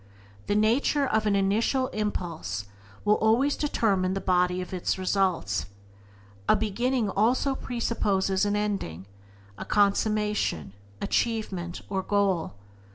[0.47, 2.65] The nature of an initial impulse
[3.05, 5.67] will always determine the body of its results.
[6.49, 9.05] A beginning also presupposes an ending,
[9.59, 12.55] a consummation, achievement, or goal.